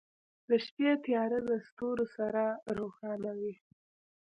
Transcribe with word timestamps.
•د 0.49 0.51
شپې 0.65 0.89
تیاره 1.05 1.39
د 1.49 1.51
ستورو 1.67 2.05
سره 2.17 2.43
روښانه 2.77 3.31
وي. 3.39 3.55